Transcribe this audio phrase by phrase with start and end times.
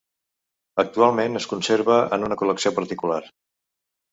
[0.83, 3.21] Actualment es conserva en una col·lecció particular.